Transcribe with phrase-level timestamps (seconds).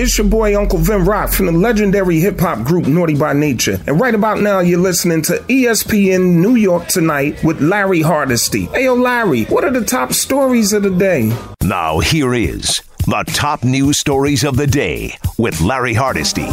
[0.00, 3.80] It's your boy Uncle Vin Rock from the legendary hip hop group Naughty by Nature.
[3.84, 8.66] And right about now, you're listening to ESPN New York Tonight with Larry Hardesty.
[8.66, 11.36] Hey, yo, Larry, what are the top stories of the day?
[11.64, 16.46] Now, here is the top news stories of the day with Larry Hardesty.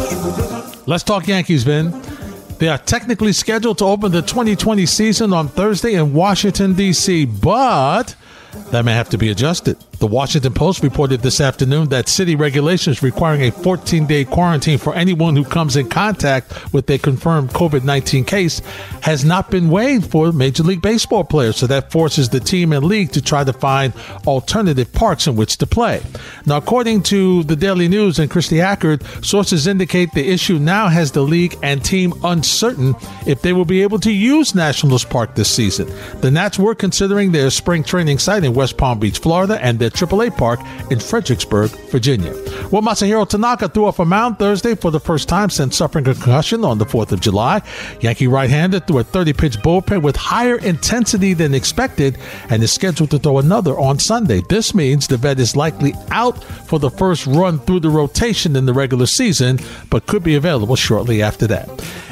[0.88, 1.94] Let's talk Yankees, Vin.
[2.58, 8.16] They are technically scheduled to open the 2020 season on Thursday in Washington, D.C., but
[8.72, 9.78] that may have to be adjusted.
[10.06, 14.94] The Washington Post reported this afternoon that city regulations requiring a 14 day quarantine for
[14.94, 18.60] anyone who comes in contact with a confirmed COVID 19 case
[19.02, 21.58] has not been waived for Major League Baseball players.
[21.58, 23.96] So that forces the team and league to try to find
[24.28, 26.04] alternative parks in which to play.
[26.46, 31.14] Now, according to the Daily News and Kristie Ackert, sources indicate the issue now has
[31.14, 32.94] the league and team uncertain
[33.26, 35.92] if they will be able to use Nationals Park this season.
[36.22, 39.95] The Nats were considering their spring training site in West Palm Beach, Florida, and their
[39.96, 40.60] AAA Park
[40.92, 42.34] in Fredericksburg, Virginia.
[42.72, 46.14] Well, Masahiro Tanaka threw off a mound Thursday for the first time since suffering a
[46.14, 47.62] concussion on the 4th of July.
[48.02, 52.18] Yankee right-hander threw a 30-pitch bullpen with higher intensity than expected
[52.50, 54.42] and is scheduled to throw another on Sunday.
[54.50, 58.66] This means the vet is likely out for the first run through the rotation in
[58.66, 61.70] the regular season, but could be available shortly after that.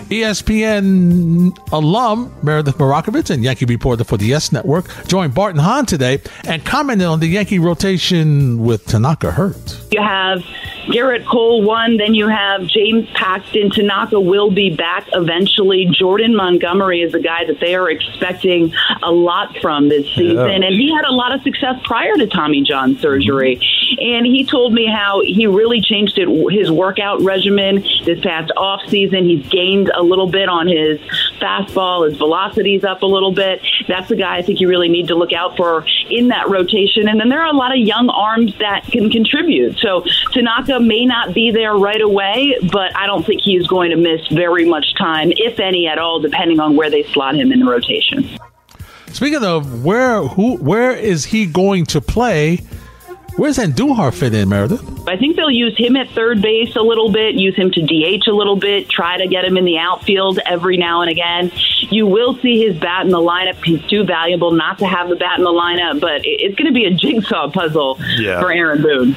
[0.10, 5.86] ESPN alum Meredith Marakovits and Yankee reporter for the Yes Network joined Bart and Hahn
[5.86, 9.80] today and commented on the Yankee rotation with Tanaka hurt.
[9.92, 10.44] You have
[10.88, 13.70] Gerrit Cole one, then you have James Paxton.
[13.72, 15.88] Tanaka will be back eventually.
[15.92, 20.48] Jordan Montgomery is a guy that they are expecting a lot from this season, yeah.
[20.48, 23.56] and he had a lot of success prior to Tommy John surgery.
[23.56, 23.83] Mm-hmm.
[24.00, 28.82] And he told me how he really changed it, his workout regimen this past off
[28.88, 29.26] season.
[29.26, 31.00] He's gained a little bit on his
[31.40, 33.62] fastball, his velocity's up a little bit.
[33.88, 37.08] That's the guy I think you really need to look out for in that rotation.
[37.08, 39.78] And then there are a lot of young arms that can contribute.
[39.80, 43.98] So Tanaka may not be there right away, but I don't think he's going to
[43.98, 47.60] miss very much time, if any at all, depending on where they slot him in
[47.60, 48.38] the rotation.
[49.14, 52.62] Speaking of where who where is he going to play?
[53.36, 55.08] Where's Andujar fit in, Meredith?
[55.08, 58.28] I think they'll use him at third base a little bit, use him to DH
[58.28, 61.52] a little bit, try to get him in the outfield every now and again.
[61.90, 63.64] You will see his bat in the lineup.
[63.64, 66.74] He's too valuable not to have the bat in the lineup, but it's going to
[66.74, 68.40] be a jigsaw puzzle yeah.
[68.40, 69.16] for Aaron Boone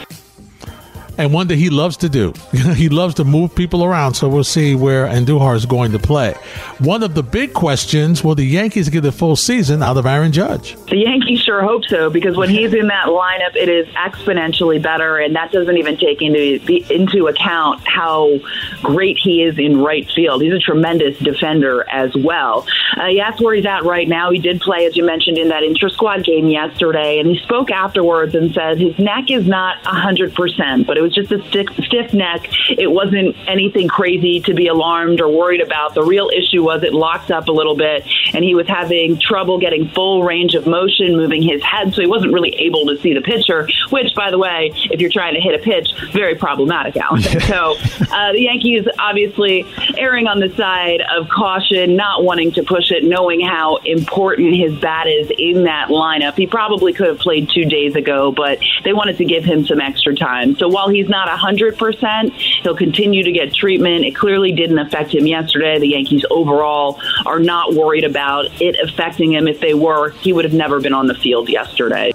[1.19, 2.33] and one that he loves to do.
[2.75, 6.35] he loves to move people around, so we'll see where Andujar is going to play.
[6.79, 10.33] One of the big questions will the Yankees get a full season out of Aaron
[10.33, 10.77] Judge?
[10.89, 15.19] The Yankees sure hope so because when he's in that lineup, it is exponentially better,
[15.19, 16.61] and that doesn't even take into,
[16.93, 18.39] into account how
[18.83, 20.43] great he is in right field.
[20.43, 22.67] He's a tremendous defender as well.
[22.97, 24.31] Uh, that's where he's at right now.
[24.31, 27.73] He did play, as you mentioned, in that intra squad game yesterday, and he spoke
[27.73, 32.15] afterwards and said his neck is not 100%, but it was just a stiff, stiff
[32.15, 32.49] neck.
[32.71, 35.95] It wasn't anything crazy to be alarmed or worried about.
[35.95, 39.59] The real issue was it locked up a little bit, and he was having trouble
[39.59, 40.77] getting full range of motion,
[41.17, 43.69] moving his head, so he wasn't really able to see the pitcher.
[43.91, 47.23] Which, by the way, if you're trying to hit a pitch, very problematic, Alan.
[47.41, 47.77] so
[48.11, 49.65] uh, the Yankees obviously
[49.97, 54.75] erring on the side of caution, not wanting to push it, knowing how important his
[54.81, 56.35] bat is in that lineup.
[56.35, 59.81] He probably could have played two days ago, but they wanted to give him some
[59.81, 60.57] extra time.
[60.57, 62.33] So while he's not 100%.
[62.63, 64.05] He'll continue to get treatment.
[64.05, 65.79] It clearly didn't affect him yesterday.
[65.79, 69.49] The Yankees overall are not worried about it affecting him.
[69.49, 72.13] If they were, he would have never been on the field yesterday.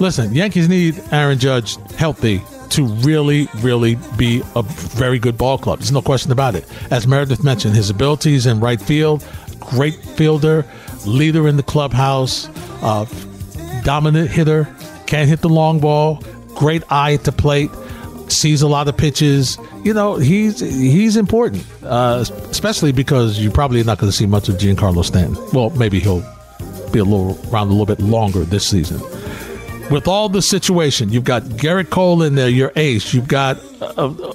[0.00, 5.78] Listen, Yankees need Aaron Judge healthy to really, really be a very good ball club.
[5.78, 6.66] There's no question about it.
[6.90, 9.26] As Meredith mentioned, his abilities in right field,
[9.60, 10.64] great fielder,
[11.06, 12.48] leader in the clubhouse,
[12.82, 13.04] uh,
[13.84, 14.74] dominant hitter,
[15.06, 16.22] can't hit the long ball,
[16.54, 17.70] great eye at the plate
[18.32, 19.58] sees a lot of pitches.
[19.84, 24.48] You know, he's he's important, uh, especially because you're probably not going to see much
[24.48, 25.36] of Giancarlo Stanton.
[25.52, 26.24] Well, maybe he'll
[26.92, 29.00] be a little around a little bit longer this season.
[29.90, 33.12] With all the situation, you've got Gerrit Cole in there, your ace.
[33.12, 34.34] You've got a, a,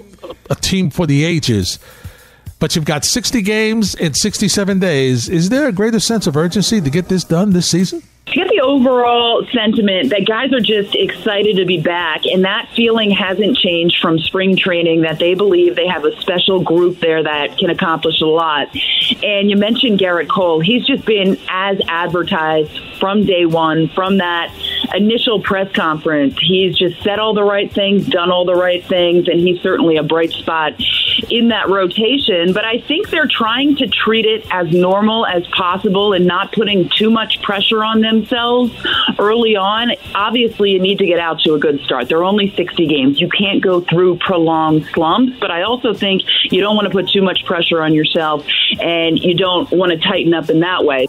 [0.49, 1.79] a team for the ages
[2.59, 5.29] but you've got 60 games in 67 days.
[5.29, 8.01] Is there a greater sense of urgency to get this done this season?
[8.27, 12.69] I get the overall sentiment that guys are just excited to be back, and that
[12.75, 15.01] feeling hasn't changed from spring training.
[15.01, 18.67] That they believe they have a special group there that can accomplish a lot.
[19.23, 24.53] And you mentioned Gerrit Cole; he's just been as advertised from day one, from that
[24.93, 29.27] initial press conference, he's just said all the right things, done all the right things,
[29.27, 30.73] and he's certainly a bright spot
[31.29, 32.53] in that rotation.
[32.53, 36.89] But I think they're trying to treat it as normal as possible and not putting
[36.89, 38.73] too much pressure on themselves
[39.19, 39.91] early on.
[40.15, 42.09] Obviously, you need to get out to a good start.
[42.09, 43.19] There are only 60 games.
[43.19, 47.09] You can't go through prolonged slumps, but I also think you don't want to put
[47.09, 48.45] too much pressure on yourself
[48.79, 51.07] and you don't want to tighten up in that way.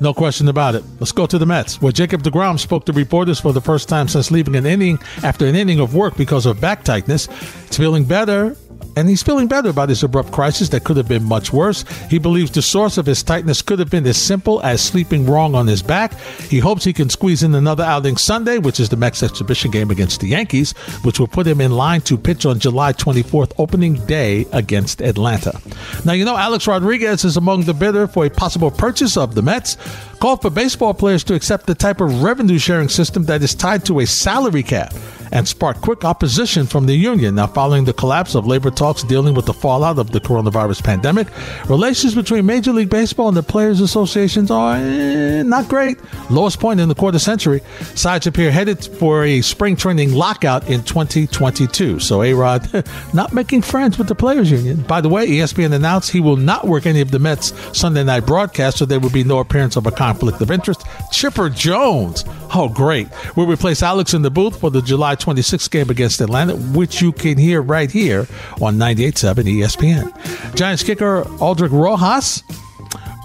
[0.00, 0.84] No question about it.
[1.00, 4.06] Let's go to the Mets, where Jacob DeGrom spoke to reporters for the first time
[4.06, 7.26] since leaving an inning after an inning of work because of back tightness.
[7.66, 8.56] It's feeling better
[8.98, 11.84] and he's feeling better about his abrupt crisis that could have been much worse.
[12.10, 15.54] He believes the source of his tightness could have been as simple as sleeping wrong
[15.54, 16.18] on his back.
[16.50, 19.92] He hopes he can squeeze in another outing Sunday, which is the Mets exhibition game
[19.92, 20.72] against the Yankees,
[21.04, 25.60] which will put him in line to pitch on July 24th, opening day against Atlanta.
[26.04, 29.42] Now, you know, Alex Rodriguez is among the bidder for a possible purchase of the
[29.42, 29.76] Mets
[30.18, 33.84] called for baseball players to accept the type of revenue sharing system that is tied
[33.86, 34.92] to a salary cap
[35.32, 37.34] and sparked quick opposition from the union.
[37.34, 41.28] Now, following the collapse of labor talks dealing with the fallout of the coronavirus pandemic,
[41.68, 45.98] relations between Major League Baseball and the Players Associations are eh, not great.
[46.30, 47.60] Lowest point in the quarter century.
[47.94, 52.00] Sides appear headed for a spring training lockout in 2022.
[52.00, 52.68] So, A Rod
[53.14, 54.82] not making friends with the Players Union.
[54.82, 58.26] By the way, ESPN announced he will not work any of the Mets Sunday night
[58.26, 60.84] broadcast, so there will be no appearance of a conflict of interest.
[61.12, 62.24] Chipper Jones,
[62.54, 66.56] oh, great, will replace Alex in the booth for the July 26th game against Atlanta,
[66.56, 68.26] which you can hear right here
[68.62, 70.54] on 98.7 ESPN.
[70.54, 72.42] Giants kicker Aldrick Rosas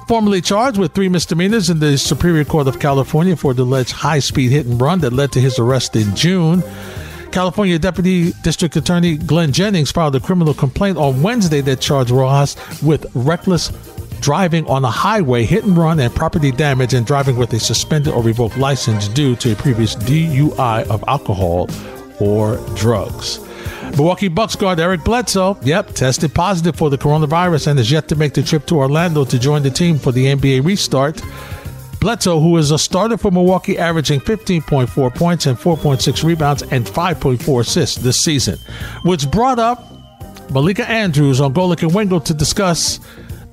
[0.09, 4.19] formerly charged with three misdemeanors in the Superior Court of California for the alleged high
[4.19, 6.61] speed hit and run that led to his arrest in June.
[7.31, 12.57] California Deputy District Attorney Glenn Jennings filed a criminal complaint on Wednesday that charged Rosas
[12.83, 13.71] with reckless
[14.23, 18.13] driving on a highway, hit and run, and property damage, and driving with a suspended
[18.13, 21.69] or revoked license due to a previous DUI of alcohol
[22.21, 23.41] or drugs.
[23.97, 28.15] Milwaukee Bucks guard Eric Bledsoe, yep, tested positive for the coronavirus and is yet to
[28.15, 31.21] make the trip to Orlando to join the team for the NBA restart.
[31.99, 37.59] Bledsoe, who is a starter for Milwaukee, averaging 15.4 points and 4.6 rebounds and 5.4
[37.59, 38.57] assists this season,
[39.03, 39.85] which brought up
[40.49, 42.99] Malika Andrews on Golic and Wingo to discuss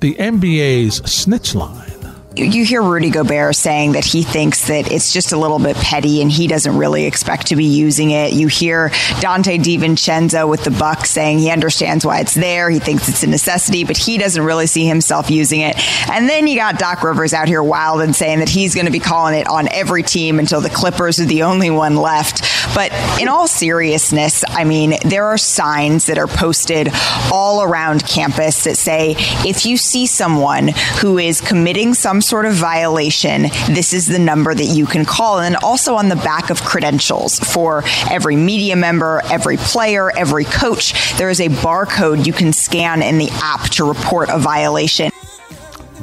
[0.01, 1.90] the NBA's snitch line
[2.35, 6.21] you hear Rudy Gobert saying that he thinks that it's just a little bit petty
[6.21, 8.31] and he doesn't really expect to be using it.
[8.31, 8.89] You hear
[9.19, 12.69] Donte DiVincenzo with the Bucks saying he understands why it's there.
[12.69, 15.75] He thinks it's a necessity, but he doesn't really see himself using it.
[16.09, 18.93] And then you got Doc Rivers out here wild and saying that he's going to
[18.93, 22.43] be calling it on every team until the Clippers are the only one left.
[22.73, 26.87] But in all seriousness, I mean, there are signs that are posted
[27.29, 30.69] all around campus that say if you see someone
[31.01, 35.39] who is committing some sort of violation, this is the number that you can call.
[35.39, 41.17] And also on the back of credentials for every media member, every player, every coach,
[41.17, 45.09] there is a barcode you can scan in the app to report a violation.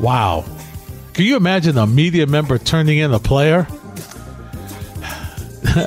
[0.01, 0.45] Wow.
[1.13, 3.69] Can you imagine a media member turning in a player?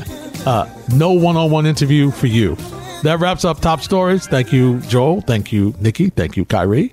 [0.46, 2.56] uh, no one on one interview for you.
[3.04, 4.28] That wraps up top stories.
[4.28, 5.22] Thank you, Joel.
[5.22, 6.10] Thank you, Nikki.
[6.10, 6.90] Thank you, Kyrie.